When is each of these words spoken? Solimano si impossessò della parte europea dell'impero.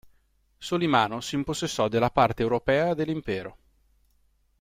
Solimano 0.57 1.21
si 1.21 1.35
impossessò 1.35 1.87
della 1.87 2.09
parte 2.09 2.41
europea 2.41 2.95
dell'impero. 2.95 3.57